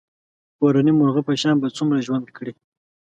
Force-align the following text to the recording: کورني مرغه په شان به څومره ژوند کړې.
کورني 0.57 0.91
مرغه 0.99 1.21
په 1.27 1.33
شان 1.41 1.55
به 1.61 1.67
څومره 1.77 2.03
ژوند 2.07 2.25
کړې. 2.37 2.53